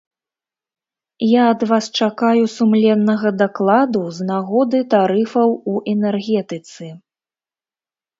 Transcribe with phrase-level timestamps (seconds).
[1.25, 6.89] Я ад вас чакаю сумленнага дакладу з нагоды тарыфаў у энергетыцы.